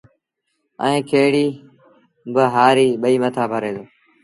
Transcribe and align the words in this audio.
ائيٚݩ 0.83 1.05
کيڙيٚ 1.09 1.59
با 2.33 2.43
هآريٚ 2.55 2.99
ٻئيٚ 3.01 3.21
مٿآ 3.21 3.43
ڀري 3.51 3.71
دو 3.75 3.83